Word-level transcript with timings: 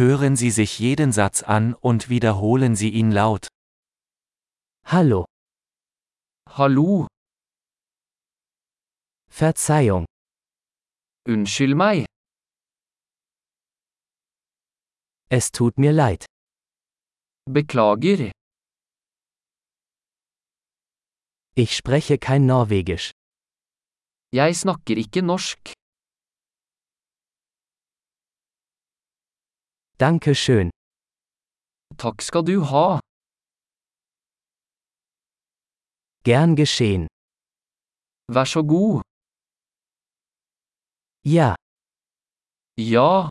Hören 0.00 0.34
Sie 0.34 0.50
sich 0.50 0.78
jeden 0.78 1.12
Satz 1.12 1.42
an 1.42 1.74
und 1.74 2.08
wiederholen 2.08 2.74
Sie 2.74 2.88
ihn 2.88 3.10
laut. 3.12 3.48
Hallo, 4.86 5.26
Hallo, 6.48 7.06
Verzeihung, 9.28 10.06
unnskyld 11.28 11.76
meg. 11.76 12.06
es 15.28 15.52
tut 15.52 15.76
mir 15.76 15.92
leid. 15.92 16.24
Beklager, 17.44 18.32
Ich 21.54 21.76
spreche 21.76 22.16
kein 22.16 22.46
Norwegisch. 22.46 23.10
jeg 24.32 24.56
snakker 24.56 24.96
ikke 24.96 25.20
norsk. 25.20 25.79
Danke 30.00 30.34
schön. 30.34 30.70
Takk 31.98 32.22
skal 32.22 32.42
du 32.44 32.56
ha. 32.70 33.00
Gern 36.24 36.56
geschehen. 36.56 37.06
Vær 38.34 38.44
så 38.52 38.62
god. 38.62 39.02
Ja, 41.24 41.54
Ja, 42.76 43.28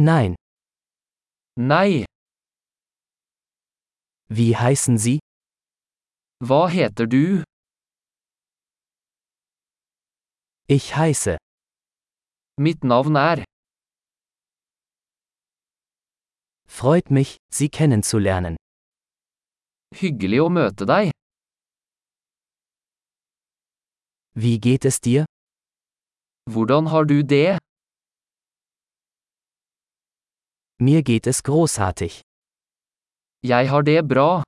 nein. 0.00 0.34
nei. 1.56 2.04
Wie 4.30 4.56
heißen 4.56 4.96
Sie? 4.98 5.18
Hva 6.40 6.68
heter 6.68 7.06
du? 7.06 7.42
Ich 10.68 10.96
heiße. 10.96 11.36
Mitt 12.56 12.84
navn 12.84 13.16
er. 13.16 13.47
Freut 16.68 17.10
mich, 17.10 17.36
Sie 17.50 17.68
kennenzulernen. 17.68 18.56
Hyggelig 19.94 20.40
å 20.44 20.48
møte 20.52 20.86
deg. 20.86 21.10
Wie 24.34 24.58
geht 24.60 24.84
es 24.84 25.00
dir? 25.00 25.24
Hvordan 26.52 26.90
har 26.92 27.04
du 27.04 27.22
det? 27.24 27.58
Mir 30.80 31.02
geht 31.02 31.26
es 31.26 31.42
großartig. 31.42 32.20
Jeg 33.42 33.70
har 33.70 33.82
det 33.82 34.06
bra. 34.06 34.42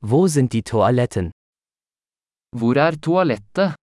Wo 0.00 0.26
sind 0.28 0.52
die 0.52 0.62
Toiletten? 0.62 1.30
Hvor 2.56 2.76
er 2.76 2.96
toalettet? 3.00 3.76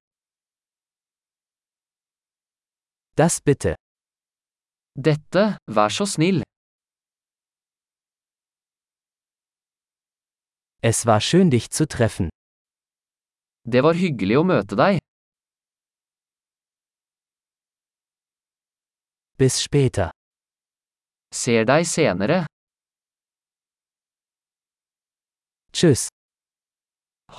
Das 3.16 3.42
bitte. 3.42 3.76
Dette, 5.08 5.44
vær 5.76 5.92
så 5.96 6.04
snill. 6.04 6.42
Es 10.82 11.06
war 11.06 11.22
schön 11.22 11.50
dich 11.50 11.70
zu 11.72 11.88
treffen. 11.88 12.28
Det 13.64 13.82
var 13.86 13.96
hyggelig 13.96 14.40
å 14.42 14.44
møte 14.44 14.76
deg. 14.76 15.00
Bis 19.40 19.62
später. 19.64 20.12
Ser 21.32 21.64
deg 21.72 21.88
senere. 21.88 22.42
Tschüss. 25.72 26.10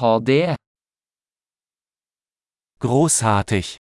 Ha 0.00 0.16
det. 0.32 0.56
Großartig! 2.80 3.76